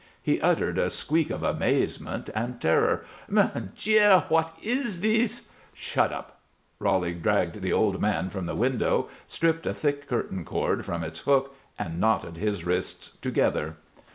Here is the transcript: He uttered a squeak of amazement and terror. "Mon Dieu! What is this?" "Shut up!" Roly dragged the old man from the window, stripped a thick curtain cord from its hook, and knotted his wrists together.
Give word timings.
He 0.19 0.41
uttered 0.41 0.79
a 0.79 0.89
squeak 0.89 1.29
of 1.29 1.43
amazement 1.43 2.31
and 2.33 2.59
terror. 2.59 3.05
"Mon 3.29 3.71
Dieu! 3.77 4.23
What 4.29 4.51
is 4.63 4.99
this?" 5.01 5.49
"Shut 5.75 6.11
up!" 6.11 6.39
Roly 6.79 7.13
dragged 7.13 7.61
the 7.61 7.71
old 7.71 8.01
man 8.01 8.31
from 8.31 8.47
the 8.47 8.55
window, 8.55 9.09
stripped 9.27 9.67
a 9.67 9.75
thick 9.75 10.07
curtain 10.09 10.43
cord 10.43 10.85
from 10.87 11.03
its 11.03 11.19
hook, 11.19 11.55
and 11.77 11.99
knotted 11.99 12.37
his 12.37 12.65
wrists 12.65 13.15
together. 13.17 13.77